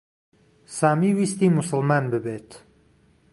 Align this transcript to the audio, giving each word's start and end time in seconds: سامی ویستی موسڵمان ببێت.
سامی 0.77 1.09
ویستی 1.17 1.47
موسڵمان 1.55 2.03
ببێت. 2.13 2.49